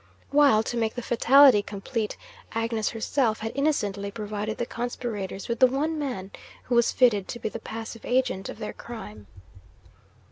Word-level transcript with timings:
While, 0.31 0.63
to 0.63 0.77
make 0.77 0.95
the 0.95 1.03
fatality 1.03 1.61
complete, 1.61 2.17
Agnes 2.53 2.89
herself 2.89 3.41
had 3.41 3.51
innocently 3.53 4.09
provided 4.09 4.57
the 4.57 4.65
conspirators 4.65 5.47
with 5.47 5.59
the 5.59 5.67
one 5.67 5.99
man 5.99 6.31
who 6.63 6.73
was 6.73 6.91
fitted 6.91 7.27
to 7.27 7.39
be 7.39 7.49
the 7.49 7.59
passive 7.59 8.03
agent 8.03 8.49
of 8.49 8.57
their 8.57 8.73
crime. 8.73 9.27